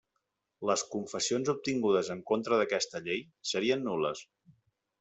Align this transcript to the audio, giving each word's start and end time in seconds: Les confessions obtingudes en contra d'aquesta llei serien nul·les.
Les 0.69 0.83
confessions 0.93 1.51
obtingudes 1.53 2.09
en 2.15 2.25
contra 2.31 2.59
d'aquesta 2.63 3.03
llei 3.09 3.21
serien 3.51 3.87
nul·les. 3.91 4.27